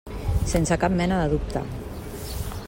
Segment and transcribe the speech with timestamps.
[0.53, 1.63] Sense cap mena de dubte.